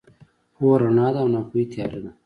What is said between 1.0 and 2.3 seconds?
ده او ناپوهي تیاره ده.